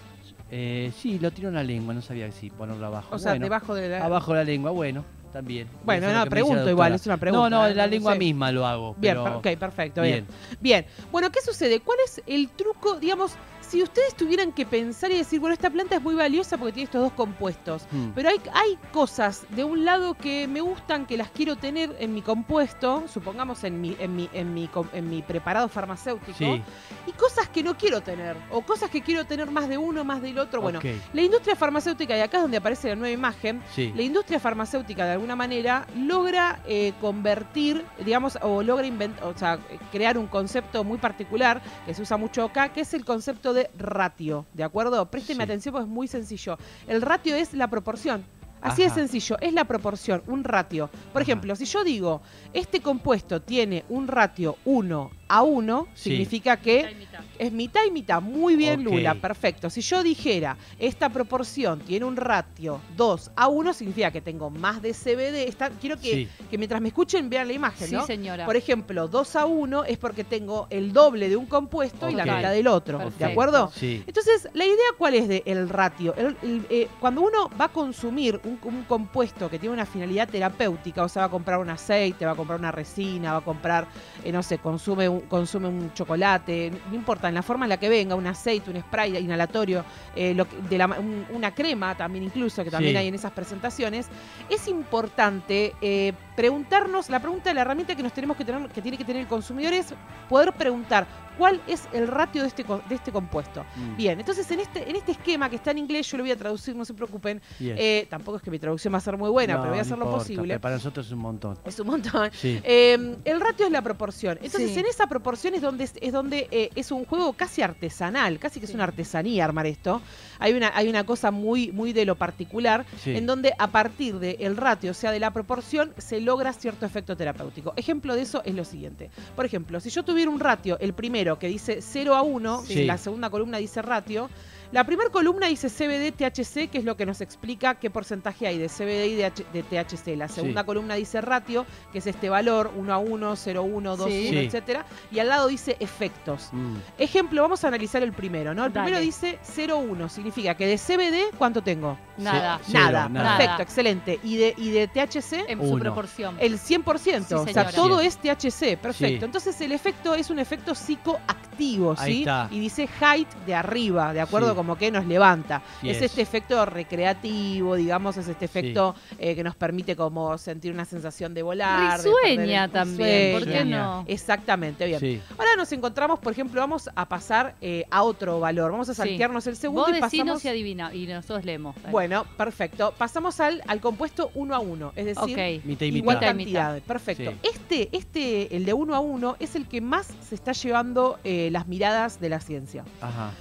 Eh, 0.50 0.92
sí, 0.98 1.20
lo 1.20 1.32
tiro 1.32 1.50
en 1.50 1.56
la 1.56 1.64
lengua, 1.64 1.94
no 1.94 2.02
sabía 2.02 2.32
si 2.32 2.50
ponerlo 2.50 2.86
abajo. 2.88 3.16
O 3.16 3.20
sea, 3.20 3.34
Bueno, 3.34 3.46
debajo 3.46 3.76
de 3.76 3.90
la. 3.90 4.06
Abajo 4.06 4.32
de 4.34 4.38
la 4.40 4.44
lengua, 4.46 4.72
bueno, 4.72 5.04
también. 5.34 5.68
Bueno, 5.84 6.12
no, 6.14 6.26
pregunto 6.28 6.70
igual, 6.70 6.94
es 6.94 7.06
una 7.06 7.18
pregunta. 7.18 7.50
No, 7.50 7.64
no, 7.64 7.68
en 7.68 7.76
la 7.76 7.86
no 7.86 7.92
lengua 7.92 8.14
sé. 8.14 8.20
misma 8.20 8.52
lo 8.54 8.66
hago. 8.66 8.96
Bien, 8.98 9.16
pero- 9.16 9.42
per- 9.42 9.54
ok, 9.56 9.60
perfecto, 9.60 10.02
bien. 10.02 10.26
bien. 10.26 10.28
Bien. 10.62 10.86
Bueno, 11.12 11.30
¿qué 11.32 11.42
sucede? 11.42 11.82
¿Cuál 11.82 11.98
es 12.06 12.22
el 12.28 12.48
truco, 12.50 12.98
digamos, 13.00 13.34
si 13.68 13.84
ustedes 13.84 14.16
tuvieran 14.16 14.52
que 14.52 14.66
pensar 14.66 15.12
y 15.12 15.18
decir, 15.18 15.40
bueno, 15.40 15.54
esta 15.54 15.70
planta 15.70 15.96
es 15.96 16.02
muy 16.02 16.16
valiosa 16.16 16.58
porque 16.58 16.74
tiene 16.74 16.86
estos 16.86 17.02
dos 17.02 17.12
compuestos, 17.14 17.86
Hmm. 17.92 18.10
pero 18.16 18.30
hay, 18.30 18.40
hay 18.54 18.78
cosas 18.92 19.46
de 19.50 19.64
un 19.64 19.84
lado 19.86 20.14
que 20.14 20.48
me 20.48 20.62
gustan, 20.62 21.06
que 21.06 21.18
las 21.18 21.30
quiero 21.30 21.56
tener 21.56 21.96
en 22.00 22.14
mi 22.14 22.22
compuesto, 22.22 23.04
supongamos 23.12 23.64
en 23.64 23.82
mi, 23.82 23.96
en 24.00 24.16
mi, 24.16 24.30
en 24.34 24.54
mi, 24.54 24.70
en 24.94 25.10
mi 25.10 25.22
preparado 25.22 25.68
farmacéutico, 25.70 26.38
Sí, 26.38 26.62
y 27.08 27.12
cosas 27.12 27.48
que 27.50 27.64
no 27.64 27.78
quiero 27.78 28.02
tener, 28.02 28.36
o 28.52 28.62
cosas 28.62 28.90
que 28.90 29.02
quiero 29.02 29.26
tener 29.26 29.50
más 29.52 29.68
de 29.70 29.78
uno, 29.78 30.04
más 30.04 30.22
del 30.22 30.40
otro. 30.40 30.62
Bueno, 30.62 30.80
la 31.14 31.22
industria 31.22 31.56
farmacéutica, 31.56 32.18
y 32.18 32.22
acá 32.22 32.38
es 32.38 32.44
donde 32.44 32.58
aparece 32.58 32.90
la 32.90 32.96
nueva 32.96 33.12
imagen, 33.14 33.62
sí. 33.74 33.92
la 33.96 34.04
industria 34.04 34.40
farmacéutica 34.40 35.06
de 35.06 35.14
alguna 35.14 35.36
manera 35.36 35.88
logra 35.96 36.60
eh, 36.68 36.94
convertir, 37.02 37.84
digamos, 38.06 38.38
o 38.42 38.64
logra 38.64 38.86
inventar, 38.86 39.24
o 39.26 39.38
sea, 39.38 39.60
crear 39.92 40.18
un 40.18 40.28
concepto 40.28 40.84
muy 40.84 40.98
particular 40.98 41.62
que 41.86 41.94
se 41.94 42.02
usa 42.02 42.18
mucho 42.18 42.44
acá, 42.44 42.70
que 42.70 42.82
es 42.82 42.94
el 42.94 43.04
concepto 43.04 43.54
de 43.54 43.57
ratio, 43.78 44.46
¿de 44.54 44.64
acuerdo? 44.64 45.10
Présteme 45.10 45.38
Sí. 45.38 45.44
atención 45.44 45.74
porque 45.74 45.86
es 45.86 45.90
muy 45.92 46.08
sencillo. 46.08 46.58
El 46.88 47.02
ratio 47.02 47.36
es 47.36 47.54
la 47.54 47.68
proporción. 47.70 48.24
Así 48.60 48.82
de 48.84 48.90
sencillo, 48.90 49.38
es 49.40 49.54
la 49.54 49.66
proporción, 49.66 50.24
un 50.28 50.44
ratio. 50.44 50.90
Por 51.14 51.22
Ajá. 51.22 51.32
ejemplo, 51.32 51.56
si 51.56 51.66
yo 51.66 51.84
digo, 51.84 52.22
este 52.54 52.82
compuesto 52.82 53.40
tiene 53.42 53.86
un 53.90 54.08
ratio 54.08 54.58
1 54.66 55.12
a 55.28 55.44
1, 55.44 55.88
Sí. 55.94 56.10
significa 56.12 56.58
que 56.58 56.96
es 57.40 57.52
mitad 57.52 57.82
y 57.88 57.92
mitad. 57.92 58.22
Muy 58.22 58.56
bien. 58.56 58.84
Lula. 58.84 59.16
Perfecto. 59.16 59.70
Si 59.70 59.82
yo 59.82 60.04
dijera, 60.04 60.58
esta 60.80 61.10
proporción 61.10 61.80
tiene 61.80 62.06
un 62.06 62.16
ratio 62.16 62.80
2 62.96 63.32
a 63.36 63.48
1, 63.48 63.74
significa 63.74 64.12
que 64.12 64.22
tengo 64.22 64.50
más 64.50 64.82
de 64.82 64.94
CBD. 64.94 65.48
Está- 65.48 65.70
quiero 65.70 65.98
que, 65.98 66.14
Sí. 66.14 66.30
que 66.50 66.58
mientras 66.58 66.82
me 66.82 66.88
escuchen 66.90 67.30
vean 67.30 67.48
la 67.48 67.54
imagen, 67.54 67.88
Sí, 67.88 67.96
¿no? 67.96 68.06
señora. 68.06 68.46
Por 68.46 68.56
ejemplo, 68.56 69.08
2 69.08 69.36
a 69.36 69.46
1 69.46 69.84
es 69.84 69.98
porque 69.98 70.24
tengo 70.24 70.68
el 70.70 70.94
doble 70.94 71.30
de 71.30 71.36
un 71.36 71.46
compuesto 71.46 72.10
y 72.10 72.16
la 72.16 72.24
mitad 72.26 72.52
del 72.52 72.68
otro. 72.68 73.00
¿De 73.18 73.26
acuerdo? 73.26 73.72
Sí. 73.76 74.04
Entonces, 74.08 74.48
la 74.54 74.66
idea 74.66 74.76
cuál 74.98 75.16
es 75.16 75.28
de 75.28 75.44
el 75.46 75.70
ratio. 75.70 76.14
El- 76.16 76.38
el, 76.42 76.66
eh, 76.70 76.88
cuando 77.00 77.22
uno 77.22 77.50
va 77.60 77.66
a 77.66 77.70
consumir 77.70 78.40
un, 78.44 78.60
un 78.64 78.84
compuesto 78.84 79.50
que 79.50 79.60
tiene 79.60 79.74
una 79.74 79.86
finalidad 79.86 80.28
terapéutica, 80.30 81.04
o 81.04 81.10
sea, 81.10 81.22
va 81.24 81.26
a 81.28 81.32
comprar 81.32 81.60
un 81.60 81.70
aceite, 81.70 82.26
va 82.26 82.32
a 82.32 82.36
comprar 82.36 82.60
una 82.60 82.72
resina, 82.72 83.32
va 83.34 83.40
a 83.40 83.44
comprar, 83.44 83.88
eh, 84.24 84.32
no 84.32 84.42
sé, 84.44 84.58
consume 84.58 85.10
un, 85.10 85.17
consume 85.22 85.68
un 85.68 85.94
chocolate, 85.94 86.72
no 86.90 86.96
importa, 86.96 87.28
en 87.28 87.34
la 87.36 87.42
forma 87.44 87.66
en 87.66 87.70
la 87.70 87.78
que 87.78 87.90
venga, 87.90 88.16
un 88.16 88.28
aceite, 88.28 88.70
un 88.72 88.80
spray 88.82 89.18
inhalatorio, 89.18 89.84
eh, 90.16 90.34
lo 90.34 90.48
que- 90.48 90.58
de 90.58 90.78
la 90.78 90.88
ma- 90.88 91.00
un- 91.00 91.26
una 91.32 91.54
crema 91.54 91.96
también 91.96 92.24
incluso, 92.26 92.64
que 92.64 92.72
también 92.72 92.94
Sí. 92.94 92.98
hay 92.98 93.08
en 93.08 93.16
esas 93.16 93.32
presentaciones, 93.32 94.08
es 94.50 94.68
importante 94.68 95.74
eh, 95.82 96.14
preguntarnos, 96.36 97.10
la 97.10 97.20
pregunta, 97.20 97.54
la 97.54 97.62
herramienta 97.62 97.96
que 97.96 98.04
nos 98.04 98.14
tenemos 98.14 98.38
que 98.38 98.46
tener, 98.46 98.68
que 98.70 98.82
tiene 98.82 98.98
que 98.98 99.04
tener 99.06 99.22
el 99.22 99.28
consumidor 99.28 99.74
es 99.74 99.94
poder 100.30 100.54
preguntar 100.54 101.06
cuál 101.38 101.62
es 101.68 101.88
el 101.94 102.08
ratio 102.08 102.42
de 102.42 102.48
este, 102.48 102.64
de 102.64 102.96
este 102.96 103.12
compuesto. 103.12 103.66
Mm, 103.76 103.96
Bien, 103.98 104.20
entonces 104.20 104.50
en 104.52 104.60
este, 104.60 104.90
en 104.90 104.96
este 104.96 105.12
esquema 105.14 105.50
que 105.50 105.56
está 105.58 105.72
en 105.72 105.78
inglés, 105.80 106.10
yo 106.10 106.18
lo 106.18 106.24
voy 106.24 106.32
a 106.32 106.36
traducir, 106.38 106.76
no 106.76 106.86
se 106.86 106.94
preocupen. 106.94 107.42
Eh, 107.60 108.08
tampoco 108.10 108.38
es 108.38 108.44
que 108.44 108.52
mi 108.52 108.60
traducción 108.60 108.94
va 108.94 108.98
a 108.98 109.02
ser 109.02 109.18
muy 109.18 109.30
buena, 109.30 109.54
No, 109.56 109.60
pero 109.62 109.72
voy 109.72 109.80
a 109.80 109.82
hacer 109.82 109.98
lo 109.98 110.06
importa, 110.06 110.24
posible. 110.24 110.60
Para 110.60 110.76
nosotros 110.76 111.06
es 111.06 111.12
un 111.12 111.20
montón. 111.20 111.58
Es 111.66 111.80
un 111.80 111.88
montón. 111.88 112.30
Sí. 112.34 112.60
Eh, 112.64 113.16
el 113.26 113.40
ratio 113.42 113.66
es 113.66 113.72
la 113.72 113.82
proporción. 113.82 114.38
Entonces, 114.42 114.72
Sí. 114.72 114.80
en 114.80 114.86
esa 114.86 115.08
proporción 115.08 115.54
es 115.56 115.62
donde, 115.62 115.84
es 115.84 116.12
donde 116.14 116.48
eh, 116.52 116.70
es 116.76 116.92
un 116.92 117.06
juego 117.06 117.34
casi 117.34 117.62
artesanal, 117.62 118.40
casi 118.40 118.60
que 118.60 118.66
es 118.66 118.74
una 118.74 118.84
artesanía 118.86 119.46
armar 119.46 119.66
esto. 119.66 120.02
Hay 120.40 120.54
una, 120.54 120.72
hay 120.76 120.88
una 120.90 121.04
cosa 121.06 121.32
muy, 121.32 121.72
muy 121.72 121.94
de 121.94 122.06
lo 122.06 122.16
particular, 122.16 122.86
Sí. 123.04 123.16
en 123.16 123.26
donde 123.26 123.54
a 123.58 123.68
partir 123.68 124.20
del 124.20 124.56
ratio, 124.58 124.92
o 124.92 124.94
sea, 124.94 125.12
de 125.12 125.20
la 125.20 125.32
proporción, 125.32 125.94
se 125.98 126.22
logra 126.22 126.54
cierto 126.54 126.86
efecto 126.86 127.16
terapéutico. 127.18 127.74
Ejemplo 127.76 128.16
de 128.16 128.22
eso 128.22 128.42
es 128.46 128.54
lo 128.56 128.64
siguiente. 128.66 129.10
Por 129.36 129.46
ejemplo, 129.46 129.80
si 129.80 129.90
yo 129.90 130.04
tuviera 130.04 130.30
un 130.32 130.40
ratio, 130.40 130.78
el 130.80 130.94
primero 130.94 131.27
que 131.36 131.48
dice 131.48 131.82
0 131.82 132.16
a 132.16 132.22
1, 132.22 132.64
Sí. 132.66 132.86
la 132.86 132.98
segunda 132.98 133.30
columna 133.30 133.58
dice 133.58 133.82
ratio, 133.82 134.30
la 134.72 134.84
primera 134.86 135.10
columna 135.10 135.48
dice 135.48 135.70
CBD, 135.70 136.12
THC, 136.12 136.70
que 136.70 136.78
es 136.80 136.84
lo 136.86 136.98
que 136.98 137.06
nos 137.06 137.22
explica 137.22 137.76
qué 137.76 137.90
porcentaje 137.90 138.48
hay 138.48 138.58
de 138.58 138.68
CBD 138.70 139.08
y 139.08 139.16
de, 139.16 139.26
H- 139.26 139.46
de 139.54 139.64
THC. 139.64 140.16
La 140.18 140.28
segunda 140.28 140.62
Sí. 140.62 140.66
columna 140.66 140.96
dice 140.96 141.22
ratio, 141.22 141.66
que 141.92 142.00
es 142.00 142.08
este 142.08 142.30
valor 142.30 142.72
1 142.76 142.94
a 142.94 142.98
1, 142.98 143.36
0 143.36 143.60
a 143.60 143.64
1, 143.64 143.98
2 143.98 144.00
a 144.00 144.04
1, 144.06 144.12
Sí. 144.12 144.28
Sí. 144.30 144.38
etcétera. 144.38 144.86
Y 145.12 145.20
al 145.20 145.30
lado 145.30 145.48
dice 145.48 145.78
efectos. 145.80 146.50
Mm, 146.52 146.76
Ejemplo, 146.98 147.42
vamos 147.42 147.64
a 147.64 147.68
analizar 147.68 148.04
el 148.04 148.14
primero, 148.14 148.54
¿no? 148.54 148.66
El 148.66 148.74
Dale. 148.74 148.86
primero 148.86 149.04
dice 149.04 149.40
0 149.44 149.78
1, 149.78 150.10
significa 150.10 150.56
que 150.56 150.68
de 150.68 150.78
CBD, 150.78 151.36
¿cuánto 151.38 151.62
tengo? 151.62 151.98
Nada. 152.18 152.60
Nada. 152.74 153.08
nada. 153.10 153.38
Perfecto, 153.38 153.62
excelente. 153.64 154.20
¿Y 154.24 154.38
de, 154.38 154.54
y 154.58 154.70
de 154.72 154.88
THC? 154.88 155.46
En 155.50 155.62
su 155.68 155.78
proporción. 155.80 156.36
El 156.40 156.58
100%, 156.60 157.28
Sí, 157.28 157.34
o 157.34 157.48
sea, 157.54 157.70
todo 157.72 158.02
es 158.02 158.18
THC, 158.18 158.76
perfecto. 158.78 159.20
Sí. 159.20 159.26
Entonces 159.26 159.62
el 159.62 159.72
efecto 159.72 160.16
es 160.16 160.30
un 160.30 160.40
efecto 160.40 160.74
psicoactivo, 161.22 161.96
Ahí 161.98 162.14
¿sí? 162.14 162.20
está. 162.20 162.48
Y 162.52 162.60
dice 162.60 162.88
height 163.00 163.28
de 163.46 163.56
arriba, 163.56 164.14
¿de 164.14 164.22
acuerdo? 164.22 164.56
Como 164.58 164.76
que 164.76 164.90
nos 164.90 165.06
levanta. 165.06 165.62
Yes. 165.84 165.98
Es 165.98 166.02
este 166.04 166.24
efecto 166.24 166.66
recreativo, 166.66 167.76
digamos, 167.76 168.18
es 168.18 168.28
este 168.28 168.46
efecto 168.46 168.96
eh, 169.20 169.36
que 169.36 169.44
nos 169.44 169.56
permite 169.56 169.96
como 169.96 170.36
sentir 170.40 170.74
una 170.74 170.84
sensación 170.86 171.34
de 171.36 171.44
volar. 171.44 172.02
de 172.02 172.10
Risueña 172.10 172.66
el- 172.66 172.72
también, 172.72 173.40
¿por 173.40 173.48
qué 173.48 173.64
no? 173.66 174.04
Exactamente, 174.08 174.86
bien. 174.88 175.00
Sí. 175.00 175.22
Ahora 175.38 175.52
nos 175.56 175.72
encontramos, 175.72 176.18
por 176.20 176.32
ejemplo, 176.34 176.60
vamos 176.60 176.90
a 176.96 177.08
pasar 177.08 177.54
eh, 177.62 177.86
a 177.92 178.02
otro 178.02 178.40
valor. 178.40 178.72
Vamos 178.72 178.90
a 178.90 178.94
Sí. 178.96 178.98
saltearnos 178.98 179.46
el 179.46 179.56
segundo 179.56 179.84
Vos 179.88 179.96
y 179.98 180.00
pasamos... 180.02 180.44
y 180.44 180.48
adivina 180.48 180.94
y 180.94 181.06
nosotros 181.06 181.46
leemos. 181.46 181.76
Bueno, 181.92 182.26
perfecto. 182.36 182.94
Pasamos 182.98 183.40
al, 183.40 183.62
al 183.68 183.80
compuesto 183.80 184.32
uno 184.34 184.56
a 184.56 184.60
uno, 184.60 184.92
es 184.96 185.06
decir, 185.06 185.38
ok. 185.60 185.66
Mitad 185.66 185.86
y 185.86 185.98
igual 185.98 186.20
cantidad. 186.20 186.82
Perfecto. 186.82 187.32
Sí. 187.32 187.38
Este, 187.44 187.90
este, 187.96 188.56
el 188.56 188.66
de 188.66 188.74
uno 188.74 188.96
a 188.96 189.00
uno, 189.00 189.36
es 189.40 189.56
el 189.56 189.68
que 189.68 189.82
más 189.82 190.08
se 190.28 190.34
está 190.34 190.52
llevando 190.54 191.20
eh, 191.24 191.50
las 191.52 191.68
miradas 191.68 192.20
de 192.20 192.30
la 192.30 192.40
ciencia. 192.40 192.84
Ajá. 193.02 193.32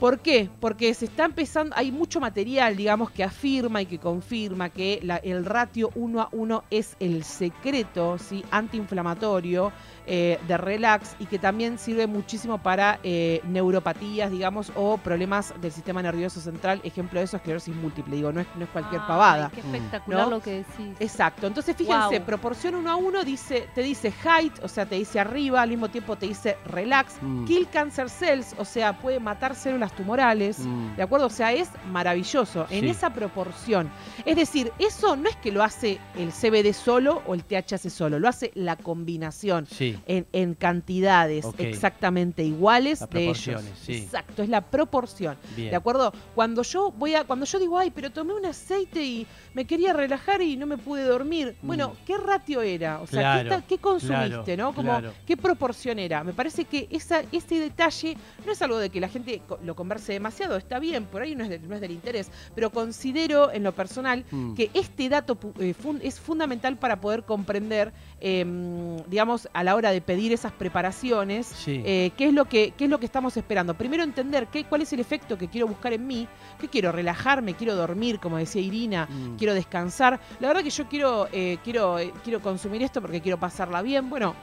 ¿Por 0.00 0.18
qué? 0.20 0.48
Porque 0.60 0.94
se 0.94 1.04
está 1.04 1.26
empezando, 1.26 1.76
hay 1.76 1.92
mucho 1.92 2.20
material, 2.20 2.74
digamos, 2.74 3.10
que 3.10 3.22
afirma 3.22 3.82
y 3.82 3.86
que 3.86 3.98
confirma 3.98 4.70
que 4.70 4.98
la- 5.02 5.18
el 5.18 5.44
ratio 5.44 5.90
1 5.94 6.22
a 6.22 6.28
1 6.32 6.64
es 6.70 6.96
el 7.00 7.22
secreto 7.22 8.16
¿sí? 8.18 8.42
antiinflamatorio 8.50 9.72
eh, 10.06 10.40
de 10.48 10.56
relax 10.56 11.14
y 11.20 11.26
que 11.26 11.38
también 11.38 11.78
sirve 11.78 12.06
muchísimo 12.08 12.58
para 12.58 12.98
eh, 13.04 13.40
neuropatías, 13.46 14.30
digamos, 14.30 14.72
o 14.74 14.96
problemas 14.98 15.54
del 15.60 15.70
sistema 15.70 16.02
nervioso 16.02 16.40
central. 16.40 16.80
Ejemplo 16.82 17.20
de 17.20 17.26
eso, 17.26 17.36
esclerosis 17.36 17.76
múltiple. 17.76 18.16
Digo, 18.16 18.32
no 18.32 18.40
es, 18.40 18.46
no 18.56 18.64
es 18.64 18.70
cualquier 18.70 19.02
pavada. 19.06 19.50
Qué 19.54 19.60
espectacular 19.60 20.24
¿No? 20.24 20.30
lo 20.30 20.40
que 20.40 20.50
decís. 20.64 20.96
Exacto. 20.98 21.46
Entonces, 21.46 21.76
fíjense, 21.76 22.20
proporción 22.22 22.74
uno 22.74 22.90
a 22.90 22.96
uno 22.96 23.22
dice, 23.22 23.68
te 23.74 23.82
dice 23.82 24.10
height, 24.24 24.54
o 24.64 24.68
sea, 24.68 24.86
te 24.86 24.96
dice 24.96 25.20
arriba, 25.20 25.62
al 25.62 25.68
mismo 25.68 25.88
tiempo 25.90 26.16
te 26.16 26.26
dice 26.26 26.56
relax, 26.64 27.14
Mm. 27.20 27.44
kill 27.44 27.68
cancer 27.68 28.08
cells, 28.10 28.54
o 28.58 28.64
sea, 28.64 28.98
puede 28.98 29.20
matar 29.20 29.54
células 29.54 29.89
células 29.90 29.96
tumorales. 29.96 30.58
Mm. 30.60 30.96
¿De 30.96 31.02
acuerdo? 31.02 31.26
O 31.26 31.30
sea, 31.30 31.52
es 31.52 31.68
maravilloso 31.90 32.66
en 32.70 32.84
esa 32.86 33.10
proporción. 33.12 33.90
Es 34.24 34.36
decir, 34.36 34.72
eso 34.78 35.16
no 35.16 35.28
es 35.28 35.36
que 35.36 35.52
lo 35.52 35.62
hace 35.62 35.98
el 36.16 36.30
CBD 36.32 36.72
solo 36.72 37.22
o 37.26 37.34
el 37.34 37.44
THC 37.44 37.90
solo, 37.90 38.18
lo 38.18 38.28
hace 38.28 38.50
la 38.54 38.76
combinación 38.76 39.66
Sí. 39.66 39.98
en, 40.06 40.26
en 40.32 40.54
cantidades 40.54 41.44
exactamente 41.58 42.42
iguales 42.44 43.04
de 43.10 43.28
ellos. 43.28 43.62
sí. 43.82 43.94
Exacto, 43.94 44.42
es 44.42 44.48
la 44.48 44.60
proporción. 44.62 45.36
Bien. 45.56 45.70
¿De 45.70 45.76
acuerdo? 45.76 46.12
Cuando 46.34 46.62
yo 46.62 46.90
voy 46.92 47.14
a, 47.14 47.24
cuando 47.24 47.44
yo 47.46 47.58
digo, 47.58 47.78
ay, 47.78 47.90
pero 47.90 48.10
tomé 48.10 48.34
un 48.34 48.46
aceite 48.46 49.02
y 49.04 49.26
me 49.54 49.64
quería 49.64 49.92
relajar 49.92 50.40
y 50.42 50.56
no 50.56 50.66
me 50.66 50.78
pude 50.78 51.04
dormir. 51.04 51.56
Bueno, 51.62 51.90
Mm. 51.90 52.04
¿qué 52.06 52.18
ratio 52.18 52.62
era? 52.62 53.00
O 53.00 53.06
sea, 53.06 53.20
Claro, 53.20 53.42
¿qué, 53.42 53.56
ta- 53.56 53.66
qué 53.66 53.78
consumiste, 53.78 54.28
claro, 54.28 54.56
no? 54.56 54.74
Como, 54.74 54.90
claro. 54.90 55.12
¿qué 55.26 55.36
proporción 55.36 55.98
era? 55.98 56.22
Me 56.24 56.32
parece 56.32 56.64
que 56.64 56.86
esa, 56.90 57.22
este 57.32 57.58
detalle 57.58 58.16
no 58.46 58.52
es 58.52 58.62
algo 58.62 58.78
de 58.78 58.90
que 58.90 59.00
la 59.00 59.08
gente 59.08 59.42
lo 59.64 59.74
converse 59.80 60.12
demasiado, 60.12 60.56
está 60.58 60.78
bien, 60.78 61.06
por 61.06 61.22
ahí 61.22 61.34
no 61.34 61.42
es, 61.44 61.48
de- 61.50 61.58
no 61.58 61.74
es 61.74 61.80
del 61.80 61.92
interés, 61.92 62.30
pero 62.54 62.68
considero 62.70 63.50
en 63.50 63.62
lo 63.62 63.72
personal 63.72 64.24
Mm. 64.30 64.54
que 64.54 64.70
este 64.74 65.08
dato 65.08 65.38
eh, 65.58 65.72
fun- 65.72 66.00
es 66.02 66.20
fundamental 66.20 66.76
para 66.76 67.00
poder 67.00 67.22
comprender, 67.24 67.92
em, 68.20 68.98
digamos, 69.08 69.48
a 69.54 69.64
la 69.64 69.74
hora 69.74 69.90
de 69.90 70.00
pedir 70.02 70.32
esas 70.32 70.52
preparaciones, 70.52 71.46
Sí. 71.46 71.80
eh, 71.84 72.10
qué, 72.18 72.26
es 72.26 72.34
lo 72.34 72.44
que, 72.44 72.72
qué 72.76 72.84
es 72.84 72.90
lo 72.90 72.98
que 73.00 73.06
estamos 73.06 73.36
esperando. 73.38 73.72
Primero 73.74 74.02
entender 74.02 74.48
qué, 74.48 74.64
cuál 74.64 74.82
es 74.82 74.92
el 74.92 75.00
efecto 75.00 75.38
que 75.38 75.48
quiero 75.48 75.66
buscar 75.66 75.92
en 75.94 76.06
mí, 76.06 76.28
que 76.60 76.68
quiero 76.68 76.92
relajarme, 76.92 77.54
quiero 77.54 77.74
dormir, 77.74 78.18
como 78.20 78.36
decía 78.36 78.60
Irina, 78.60 79.08
Mm. 79.10 79.36
quiero 79.36 79.54
descansar. 79.54 80.20
La 80.40 80.48
verdad 80.48 80.62
que 80.62 80.70
yo 80.70 80.86
quiero, 80.88 81.26
eh, 81.32 81.56
quiero, 81.64 81.98
eh, 81.98 82.12
quiero 82.22 82.40
consumir 82.40 82.82
esto 82.82 83.00
porque 83.00 83.20
quiero 83.22 83.38
pasarla 83.38 83.80
bien. 83.82 84.10
Bueno. 84.10 84.34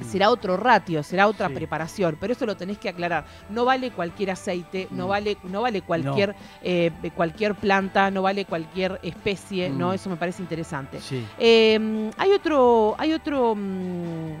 Será 0.00 0.30
otro 0.30 0.56
ratio, 0.56 1.02
será 1.02 1.26
otra 1.28 1.48
Sí. 1.48 1.54
preparación, 1.54 2.16
pero 2.20 2.32
eso 2.32 2.46
lo 2.46 2.56
tenés 2.56 2.78
que 2.78 2.88
aclarar. 2.88 3.24
No 3.48 3.64
vale 3.64 3.90
cualquier 3.90 4.30
aceite, 4.30 4.88
no 4.90 5.06
Mm. 5.06 5.08
vale, 5.08 5.36
no 5.44 5.62
vale 5.62 5.82
cualquier, 5.82 6.34
eh, 6.62 6.90
cualquier 7.14 7.54
planta, 7.54 8.10
no 8.10 8.22
vale 8.22 8.44
cualquier 8.44 8.98
especie, 9.02 9.70
Mm. 9.70 9.78
no, 9.78 9.92
eso 9.92 10.08
me 10.10 10.16
parece 10.16 10.42
interesante. 10.42 11.00
Sí. 11.00 11.24
Eh, 11.38 12.10
hay 12.16 12.30
otro, 12.32 12.94
hay 12.98 13.12
otro, 13.12 13.54
mm, 13.54 14.32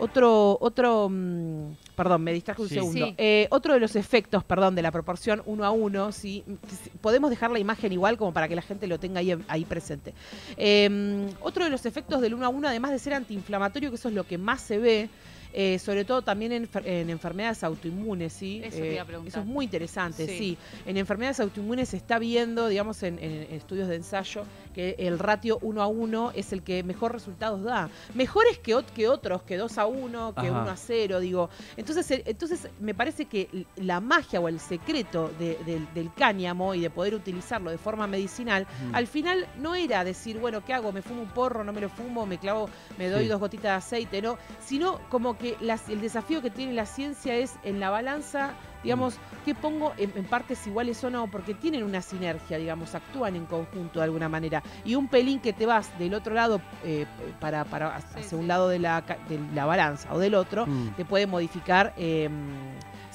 otro, 0.00 0.58
otro, 0.60 1.08
mm, 1.10 1.72
perdón, 1.94 2.22
me 2.22 2.32
distraje 2.32 2.62
un 2.62 2.68
Sí. 2.68 2.74
segundo. 2.74 3.06
Sí. 3.06 3.14
Eh, 3.18 3.46
otro 3.50 3.74
de 3.74 3.80
los 3.80 3.94
efectos, 3.96 4.42
perdón, 4.44 4.74
de 4.74 4.82
la 4.82 4.90
proporción 4.90 5.42
uno 5.46 5.64
a 5.64 5.70
uno, 5.70 6.10
¿sí? 6.12 6.42
Si- 6.68 6.90
podemos 7.00 7.30
dejar 7.30 7.50
la 7.50 7.58
imagen 7.58 7.92
igual 7.92 8.16
como 8.18 8.32
para 8.32 8.48
que 8.48 8.54
la 8.56 8.62
gente 8.62 8.86
lo 8.86 8.98
tenga 8.98 9.20
ahí, 9.20 9.36
ahí 9.48 9.64
presente. 9.64 10.14
Eh, 10.56 11.28
otro 11.40 11.64
de 11.64 11.70
los 11.70 11.86
efectos 11.86 12.20
del 12.20 12.34
uno 12.34 12.46
a 12.46 12.48
uno, 12.48 12.68
además 12.68 12.90
de 12.90 12.98
ser 12.98 13.14
antiinflamatorio, 13.14 13.90
que 13.90 13.96
eso 13.96 14.08
es 14.08 14.14
lo 14.14 14.24
que 14.24 14.38
más 14.38 14.60
se 14.60 14.78
ve, 14.78 15.08
eh, 15.52 15.78
sobre 15.78 16.04
todo 16.04 16.22
también 16.22 16.52
en, 16.52 16.70
fer- 16.70 16.86
en 16.86 17.10
enfermedades 17.10 17.62
autoinmunes, 17.64 18.32
¿sí? 18.32 18.60
Eso 18.64 18.78
te 18.78 18.92
iba 18.92 19.00
a 19.00 19.04
Eh, 19.04 19.06
preguntar. 19.06 19.28
eso 19.28 19.40
es 19.40 19.46
muy 19.46 19.64
interesante, 19.64 20.26
Sí. 20.26 20.38
sí. 20.38 20.58
En 20.86 20.96
enfermedades 20.96 21.40
autoinmunes 21.40 21.88
se 21.90 21.96
está 21.96 22.18
viendo, 22.18 22.68
digamos, 22.68 23.02
en, 23.02 23.18
en 23.18 23.52
estudios 23.54 23.88
de 23.88 23.96
ensayo, 23.96 24.44
que 24.74 24.94
el 24.98 25.18
ratio 25.18 25.58
1 25.62 25.82
a 25.82 25.86
1 25.86 26.32
es 26.34 26.52
el 26.52 26.62
que 26.62 26.82
mejor 26.82 27.12
resultados 27.12 27.62
da. 27.62 27.90
Mejores 28.14 28.58
que, 28.58 28.76
que 28.94 29.08
otros, 29.08 29.42
que 29.42 29.56
2 29.56 29.78
a 29.78 29.86
1, 29.86 30.34
que 30.34 30.40
Ajá. 30.48 30.62
1 30.62 30.70
a 30.70 30.76
0, 30.76 31.20
digo. 31.20 31.50
Entonces, 31.76 32.10
eh, 32.10 32.22
entonces 32.26 32.68
me 32.80 32.94
parece 32.94 33.24
que 33.26 33.66
la 33.76 34.00
magia 34.00 34.40
o 34.40 34.48
el 34.48 34.60
secreto 34.60 35.30
de- 35.38 35.58
del- 35.66 35.92
del 35.94 36.12
cáñamo 36.14 36.74
y 36.74 36.80
de 36.80 36.90
poder 36.90 37.14
utilizarlo 37.14 37.70
de 37.70 37.78
forma 37.78 38.06
medicinal, 38.06 38.66
Mm. 38.90 38.94
al 38.94 39.06
final 39.06 39.46
no 39.58 39.74
era 39.74 40.04
decir, 40.04 40.38
bueno, 40.38 40.64
¿qué 40.64 40.72
hago? 40.72 40.92
¿Me 40.92 41.02
fumo 41.02 41.22
un 41.22 41.28
porro? 41.28 41.64
¿No 41.64 41.72
me 41.72 41.80
lo 41.80 41.88
fumo? 41.88 42.26
¿Me 42.26 42.38
clavo? 42.38 42.68
¿Me 42.98 43.08
doy 43.08 43.24
Sí. 43.24 43.28
dos 43.28 43.40
gotitas 43.40 43.62
de 43.64 43.68
aceite? 43.70 44.22
No, 44.22 44.38
sino 44.64 45.00
como 45.08 45.36
que 45.40 45.56
las- 45.60 45.88
el 45.88 46.00
desafío 46.00 46.42
que 46.42 46.50
tiene 46.50 46.72
la 46.74 46.86
ciencia 46.86 47.34
es 47.34 47.54
en 47.64 47.80
la 47.80 47.90
balanza, 47.90 48.50
digamos. 48.82 49.18
¿qué 49.44 49.54
pongo 49.54 49.94
en, 49.96 50.12
en 50.16 50.24
partes 50.26 50.66
iguales 50.66 51.02
o 51.02 51.08
no? 51.10 51.26
Porque 51.26 51.54
tienen 51.54 51.82
una 51.82 52.02
sinergia, 52.02 52.58
digamos, 52.58 52.94
actúan 52.94 53.36
en 53.36 53.46
conjunto 53.46 53.98
de 54.00 54.04
alguna 54.04 54.28
manera. 54.28 54.62
Y 54.84 54.94
un 54.96 55.08
pelín 55.08 55.40
que 55.40 55.52
te 55.54 55.64
vas 55.64 55.98
del 55.98 56.12
otro 56.12 56.34
lado 56.34 56.60
eh, 56.84 57.06
para, 57.40 57.64
para 57.64 57.96
hacia 57.96 58.22
Sí, 58.22 58.34
un 58.34 58.42
sí. 58.42 58.46
lado 58.46 58.68
de 58.68 58.78
la, 58.78 59.00
ca- 59.06 59.16
de 59.30 59.38
la 59.54 59.64
balanza 59.64 60.12
o 60.12 60.18
del 60.18 60.34
otro, 60.34 60.66
Mm. 60.66 60.90
te 60.96 61.04
puede 61.06 61.26
modificar 61.26 61.94
eh, 61.96 62.28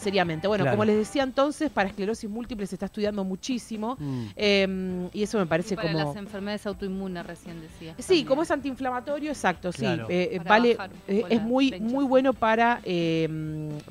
seriamente. 0.06 0.48
Bueno, 0.48 0.64
Claro. 0.64 0.78
como 0.78 0.86
les 0.86 0.98
decía 0.98 1.24
entonces, 1.24 1.70
para 1.72 1.90
esclerosis 1.90 2.30
múltiple 2.30 2.66
se 2.68 2.76
está 2.76 2.86
estudiando 2.86 3.24
muchísimo. 3.24 3.98
Mm. 4.00 4.26
eh, 4.36 5.10
y 5.14 5.24
eso 5.24 5.38
me 5.38 5.44
Y 5.44 5.48
parece 5.48 5.76
para 5.76 5.92
como... 5.92 6.06
las 6.06 6.16
enfermedades 6.16 6.66
autoinmunes 6.68 7.26
recién 7.26 7.60
decía. 7.62 7.96
Sí, 8.00 8.24
como 8.24 8.44
es 8.44 8.52
antiinflamatorio, 8.52 9.32
exacto, 9.32 9.72
Claro. 9.72 10.08
sí. 10.08 10.14
eh, 10.14 10.40
vale, 10.46 10.78
eh, 11.08 11.24
es 11.30 11.42
muy, 11.42 11.80
muy 11.80 12.06
bueno 12.06 12.34
para, 12.34 12.80
eh, 12.84 13.28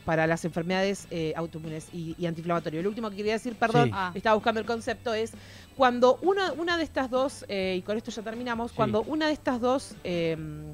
para 0.04 0.26
las 0.26 0.44
enfermedades 0.44 1.06
eh, 1.10 1.32
autoinmunes 1.36 1.88
y, 1.92 2.14
y 2.18 2.26
antiinflamatorio. 2.26 2.82
Lo 2.82 2.88
último 2.88 3.10
que 3.10 3.16
quería 3.16 3.32
decir, 3.34 3.54
perdón, 3.56 3.86
Sí. 3.88 3.90
Ah. 3.92 4.12
estaba 4.14 4.34
buscando 4.34 4.60
el 4.60 4.66
concepto, 4.66 5.12
es 5.14 5.32
cuando 5.76 6.18
una, 6.22 6.52
una 6.52 6.76
de 6.76 6.84
estas 6.84 7.10
dos, 7.10 7.44
eh, 7.48 7.76
y 7.78 7.82
con 7.82 7.96
esto 7.96 8.10
ya 8.10 8.22
terminamos, 8.22 8.70
Sí. 8.70 8.76
cuando 8.76 9.02
una 9.02 9.26
de 9.26 9.32
estas 9.32 9.60
dos, 9.60 9.94
eh, 10.04 10.32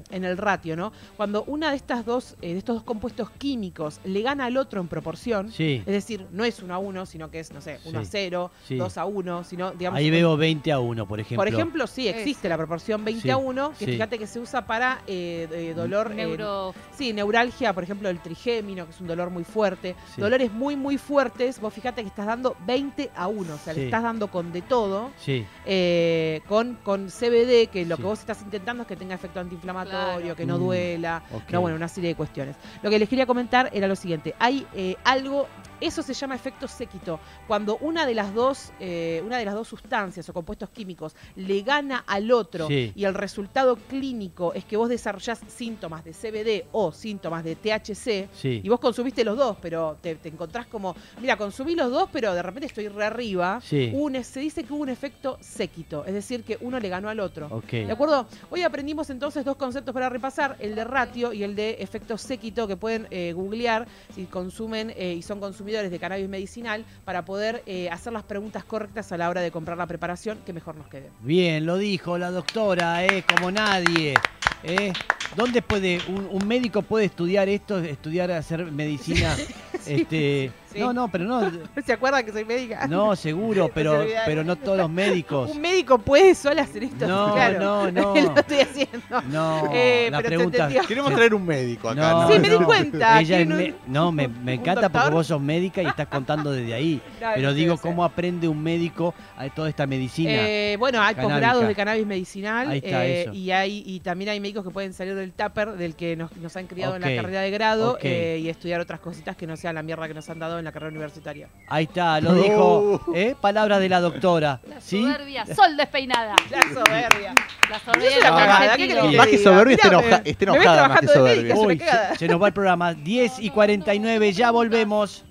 en 0.09 0.23
el 0.23 0.37
ratio, 0.37 0.75
¿no? 0.75 0.91
Cuando 1.17 1.43
una 1.43 1.71
de 1.71 1.77
estas 1.77 2.05
dos, 2.05 2.35
eh, 2.41 2.53
de 2.53 2.57
estos 2.59 2.75
dos 2.75 2.83
compuestos 2.83 3.29
químicos 3.31 3.99
le 4.03 4.21
gana 4.21 4.45
al 4.45 4.57
otro 4.57 4.79
en 4.81 4.87
proporción, 4.87 5.51
Sí. 5.51 5.81
es 5.85 5.93
decir, 5.93 6.27
no 6.31 6.43
es 6.43 6.61
uno 6.61 6.73
a 6.75 6.77
uno, 6.77 7.05
sino 7.05 7.31
que 7.31 7.39
es, 7.39 7.51
no 7.51 7.61
sé, 7.61 7.79
uno 7.85 7.99
a 7.99 8.03
Sí. 8.03 8.09
cero, 8.11 8.51
Sí. 8.67 8.75
dos 8.77 8.97
a 8.97 9.05
uno, 9.05 9.43
sino, 9.43 9.71
digamos... 9.71 9.97
Ahí 9.97 10.09
veo 10.09 10.37
20 10.37 10.71
a 10.71 10.79
1, 10.79 11.07
por 11.07 11.19
ejemplo. 11.19 11.37
por 11.43 11.47
ejemplo, 11.47 11.87
sí, 11.87 12.07
existe 12.07 12.47
la 12.49 12.57
proporción 12.57 13.03
20 13.03 13.21
Sí, 13.23 13.29
a 13.29 13.37
1, 13.37 13.71
que 13.77 13.85
sí. 13.85 13.91
fíjate 13.91 14.19
que 14.19 14.27
se 14.27 14.39
usa 14.39 14.65
para 14.67 15.01
eh, 15.07 15.47
eh, 15.51 15.73
dolor... 15.75 16.11
eh, 16.11 16.15
Neuro... 16.15 16.73
sí, 16.97 17.13
neuralgia, 17.13 17.73
por 17.73 17.83
ejemplo, 17.83 18.09
el 18.09 18.19
trigémino, 18.19 18.85
que 18.85 18.91
es 18.91 19.01
un 19.01 19.07
dolor 19.07 19.29
muy 19.29 19.43
fuerte. 19.43 19.95
Sí. 20.15 20.21
Dolores 20.21 20.51
muy, 20.51 20.75
muy 20.75 20.97
fuertes, 20.97 21.59
vos 21.59 21.73
fíjate 21.73 22.01
que 22.01 22.07
estás 22.07 22.25
dando 22.25 22.55
20 22.65 23.09
a 23.15 23.27
1, 23.27 23.53
o 23.53 23.57
sea, 23.57 23.73
Sí. 23.73 23.79
le 23.79 23.85
estás 23.85 24.03
dando 24.03 24.27
con 24.29 24.51
de 24.51 24.61
todo, 24.61 24.90
Sí. 25.17 25.45
eh, 25.65 26.41
con, 26.47 26.75
con 26.83 27.07
CBD, 27.09 27.67
que 27.71 27.85
lo 27.85 27.95
Sí. 27.95 28.01
que 28.01 28.07
vos 28.07 28.19
estás 28.19 28.41
intentando 28.41 28.83
es 28.83 28.87
que 28.87 28.95
tenga 28.95 29.15
efecto 29.15 29.39
antiinflamatorio, 29.39 30.19
Claro. 30.19 30.35
que 30.35 30.45
no 30.45 30.57
Mm, 30.57 30.61
duela, 30.61 31.23
no, 31.51 31.61
bueno, 31.61 31.75
una 31.77 31.87
serie 31.87 32.09
de 32.09 32.15
cuestiones. 32.15 32.55
Lo 32.81 32.89
que 32.89 32.99
les 32.99 33.07
quería 33.09 33.25
comentar 33.25 33.69
era 33.73 33.87
lo 33.87 33.95
siguiente, 33.95 34.35
hay 34.39 34.65
eh, 34.73 34.95
algo... 35.03 35.47
Eso 35.81 36.01
se 36.03 36.13
llama 36.13 36.35
efecto 36.35 36.67
séquito. 36.67 37.19
Cuando 37.47 37.77
una 37.77 38.05
de 38.05 38.13
las 38.13 38.33
dos, 38.33 38.71
eh, 38.79 39.21
una 39.25 39.37
de 39.37 39.45
las 39.45 39.53
dos 39.55 39.67
sustancias 39.67 40.29
o 40.29 40.33
compuestos 40.33 40.69
químicos 40.69 41.15
le 41.35 41.61
gana 41.61 42.03
al 42.07 42.31
otro 42.31 42.67
Sí. 42.67 42.93
y 42.95 43.03
el 43.05 43.13
resultado 43.13 43.75
clínico 43.75 44.53
es 44.53 44.63
que 44.63 44.77
vos 44.77 44.89
desarrollás 44.89 45.41
síntomas 45.47 46.03
de 46.03 46.13
CBD 46.13 46.65
o 46.71 46.91
síntomas 46.91 47.43
de 47.43 47.55
THC, 47.55 48.29
Sí. 48.33 48.61
y 48.63 48.69
vos 48.69 48.79
consumiste 48.79 49.23
los 49.23 49.37
dos, 49.37 49.57
pero 49.61 49.97
te, 50.01 50.15
te 50.15 50.29
encontrás 50.29 50.67
como, 50.67 50.95
mira, 51.19 51.35
consumí 51.37 51.75
los 51.75 51.89
dos, 51.91 52.09
pero 52.11 52.33
de 52.33 52.41
repente 52.41 52.67
estoy 52.67 52.87
re 52.87 53.05
arriba. 53.05 53.59
Sí. 53.63 53.91
Un- 53.93 54.23
se 54.23 54.39
dice 54.39 54.63
que 54.63 54.73
hubo 54.73 54.83
un 54.83 54.89
efecto 54.89 55.37
séquito, 55.41 56.05
es 56.05 56.13
decir, 56.13 56.43
que 56.43 56.57
uno 56.61 56.79
le 56.79 56.89
ganó 56.89 57.09
al 57.09 57.19
otro. 57.19 57.61
¿De 57.71 57.91
acuerdo? 57.91 58.27
Hoy 58.49 58.61
aprendimos 58.61 59.09
entonces 59.09 59.43
dos 59.43 59.55
conceptos 59.57 59.93
para 59.93 60.09
repasar, 60.09 60.55
el 60.59 60.75
de 60.75 60.83
ratio 60.83 61.33
y 61.33 61.43
el 61.43 61.55
de 61.55 61.77
efecto 61.79 62.17
séquito, 62.17 62.67
que 62.67 62.77
pueden 62.77 63.07
eh, 63.09 63.33
googlear 63.33 63.87
si 64.13 64.25
consumen 64.25 64.93
eh, 64.95 65.15
y 65.17 65.21
son 65.21 65.39
consumidores 65.71 65.91
de 65.91 65.99
cannabis 65.99 66.27
medicinal 66.27 66.85
para 67.05 67.23
poder 67.23 67.63
eh, 67.65 67.89
hacer 67.89 68.11
las 68.11 68.23
preguntas 68.23 68.63
correctas 68.65 69.11
a 69.11 69.17
la 69.17 69.29
hora 69.29 69.41
de 69.41 69.51
comprar 69.51 69.77
la 69.77 69.87
preparación 69.87 70.39
que 70.45 70.51
mejor 70.51 70.75
nos 70.75 70.87
quede. 70.87 71.09
Bien, 71.21 71.65
lo 71.65 71.77
dijo 71.77 72.17
la 72.17 72.29
doctora, 72.29 73.05
¿eh? 73.05 73.23
como 73.23 73.51
nadie. 73.51 74.15
¿eh? 74.63 74.91
¿Dónde 75.35 75.61
puede, 75.61 75.99
un, 76.09 76.27
un 76.29 76.45
médico 76.45 76.81
puede 76.81 77.05
estudiar 77.05 77.47
esto, 77.47 77.79
estudiar, 77.79 78.31
hacer 78.31 78.69
medicina? 78.71 79.35
este, 79.85 80.51
sí. 80.73 80.79
No, 80.79 80.93
no, 80.93 81.07
pero 81.09 81.25
no, 81.25 81.51
¿Se 81.85 81.93
acuerdan 81.93 82.25
que 82.25 82.31
soy 82.31 82.45
médica? 82.45 82.87
no, 82.87 83.15
seguro, 83.15 83.69
pero, 83.73 84.03
pero 84.25 84.43
no 84.43 84.55
todos 84.55 84.77
los 84.77 84.89
médicos. 84.89 85.51
Un 85.51 85.61
médico 85.61 85.97
puede 85.99 86.35
solo 86.35 86.61
hacer 86.61 86.83
esto. 86.83 87.07
No, 87.07 87.33
claro. 87.33 87.59
no, 87.59 87.91
no. 87.91 88.15
Lo 88.15 88.35
estoy 88.35 88.59
haciendo. 88.59 89.21
No, 89.29 89.69
Eh, 89.73 90.09
la 90.11 90.17
pero 90.17 90.29
pregunta. 90.29 90.69
Queremos 90.87 91.13
traer 91.13 91.33
un 91.33 91.45
médico 91.45 91.89
acá. 91.89 92.11
No, 92.11 92.31
Sí, 92.31 92.39
me 92.39 92.49
di 92.49 92.57
cuenta. 92.57 93.19
Ella 93.21 93.39
es 93.39 93.47
Tiene 93.47 93.55
me- 93.63 93.69
un- 93.71 93.93
no, 93.93 94.11
me, 94.11 94.27
me 94.27 94.53
encanta 94.55 94.89
porque 94.89 95.09
vos 95.09 95.27
sos 95.27 95.41
médica 95.41 95.81
y 95.81 95.85
estás 95.87 96.07
contando 96.07 96.51
desde 96.51 96.73
ahí. 96.73 97.01
No, 97.19 97.27
Pero 97.35 97.47
no 97.49 97.53
digo. 97.53 97.77
¿cómo 97.77 98.03
aprende 98.03 98.47
un 98.47 98.61
médico 98.61 99.13
a 99.37 99.49
toda 99.49 99.69
esta 99.69 99.85
medicina? 99.87 100.31
Eh, 100.33 100.75
bueno, 100.79 101.01
hay 101.01 101.15
posgrados 101.15 101.67
de 101.67 101.75
cannabis 101.75 102.05
medicinal 102.05 102.69
Ahí 102.69 102.77
está 102.83 103.05
eh, 103.05 103.21
eso. 103.23 103.33
y 103.33 103.51
hay 103.51 103.83
y 103.85 103.99
también 104.01 104.29
hay 104.29 104.39
médicos 104.39 104.63
que 104.63 104.69
pueden 104.71 104.93
salir 104.93 105.15
del 105.15 105.31
tupper 105.33 105.71
del 105.73 105.95
que 105.95 106.15
nos, 106.15 106.35
nos 106.37 106.55
han 106.55 106.67
criado 106.67 106.95
en 106.95 107.01
la 107.01 107.15
carrera 107.15 107.41
de 107.41 107.51
grado 107.51 107.97
eh, 108.01 108.39
y 108.41 108.49
estudiar 108.49 108.79
otras 108.81 108.99
cositas 108.99 109.35
que 109.35 109.47
no 109.47 109.55
sean 109.57 109.75
la 109.75 109.83
mierda 109.83 110.07
que 110.07 110.13
nos 110.13 110.29
han 110.29 110.39
dado 110.39 110.59
en 110.61 110.65
la 110.65 110.71
carrera 110.71 110.91
universitaria. 110.91 111.49
Ahí 111.67 111.83
está, 111.85 112.21
lo 112.21 112.33
dijo. 112.33 113.01
¿eh? 113.13 113.35
Palabras 113.39 113.79
de 113.79 113.89
la 113.89 113.99
doctora. 113.99 114.61
La 114.67 114.79
¿Sí? 114.79 115.01
soberbia, 115.01 115.45
sol 115.53 115.75
despeinada. 115.75 116.35
La 116.49 116.61
soberbia. 116.61 117.35
La 117.69 117.79
soberbia 117.79 118.17
la 118.21 118.29
cagada, 118.29 118.77
¿qué 118.77 118.87
querés 118.87 119.15
Más 119.15 119.27
que 119.27 119.37
soberbia, 119.37 119.75
está 119.75 119.87
enoja- 119.89 120.21
me 120.23 120.31
enojada 120.45 120.87
más 120.87 120.99
que 121.01 121.07
soberbia. 121.07 121.55
Uy, 121.55 121.79
se, 121.79 122.17
se 122.17 122.27
nos 122.27 122.41
va 122.41 122.47
el 122.47 122.53
programa. 122.53 122.93
10 122.93 123.39
y 123.39 123.49
49, 123.49 124.31
ya 124.33 124.51
volvemos. 124.51 125.23